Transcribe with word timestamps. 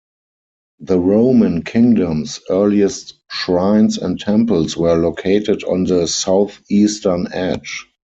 The 0.79 0.97
Roman 0.99 1.61
Kingdom's 1.61 2.39
earliest 2.49 3.13
shrines 3.29 3.99
and 3.99 4.19
temples 4.19 4.75
were 4.75 4.95
located 4.97 5.63
on 5.63 5.83
the 5.83 6.07
southeastern 6.07 7.27
edge. 7.33 7.85